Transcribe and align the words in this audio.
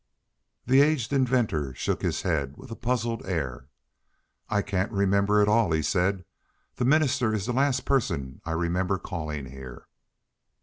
The 0.65 0.81
aged 0.81 1.13
inventor 1.13 1.75
shook 1.75 2.01
his 2.01 2.23
head, 2.23 2.57
with 2.57 2.71
a 2.71 2.75
puzzled 2.75 3.23
air. 3.23 3.67
"I 4.49 4.63
can't 4.63 4.91
remember 4.91 5.41
it 5.41 5.41
at 5.43 5.47
all," 5.47 5.71
he 5.73 5.83
said. 5.83 6.25
"The 6.77 6.85
minister 6.85 7.35
is 7.35 7.45
the 7.45 7.53
last 7.53 7.85
person 7.85 8.41
I 8.43 8.53
remember 8.53 8.97
calling 8.97 9.45
here." 9.51 9.85